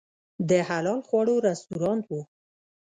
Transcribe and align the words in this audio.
د 0.49 0.51
حلال 0.67 0.99
خواړو 1.07 1.35
رستورانت 1.47 2.03
و. 2.09 2.13